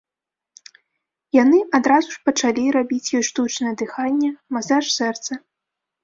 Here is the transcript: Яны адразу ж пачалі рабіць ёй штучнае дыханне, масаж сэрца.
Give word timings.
Яны 1.43 1.57
адразу 1.79 2.09
ж 2.15 2.21
пачалі 2.29 2.63
рабіць 2.77 3.11
ёй 3.19 3.23
штучнае 3.29 3.73
дыханне, 3.83 4.31
масаж 4.57 4.89
сэрца. 4.97 5.37